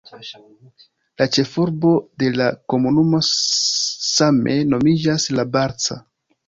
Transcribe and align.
La 1.21 1.27
ĉefurbo 1.37 1.91
de 2.23 2.31
la 2.39 2.49
komunumo 2.75 3.23
same 3.31 4.59
nomiĝas 4.75 5.33
"La 5.39 5.49
Barca". 5.57 6.03